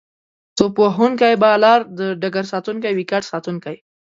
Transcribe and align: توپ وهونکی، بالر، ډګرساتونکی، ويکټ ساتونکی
توپ 0.57 0.73
وهونکی، 0.83 1.33
بالر، 1.43 1.79
ډګرساتونکی، 2.21 2.91
ويکټ 2.95 3.23
ساتونکی 3.31 3.75